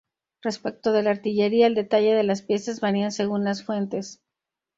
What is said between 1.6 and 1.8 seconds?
el